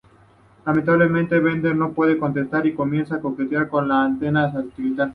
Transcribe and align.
Lamentablemente, 0.65 1.37
Bender 1.37 1.75
no 1.75 1.93
puede 1.93 2.17
contenerse 2.17 2.69
y 2.69 2.73
comienza 2.73 3.17
a 3.17 3.21
coquetear 3.21 3.69
con 3.69 3.87
La 3.87 4.03
antena 4.03 4.51
satelital. 4.51 5.09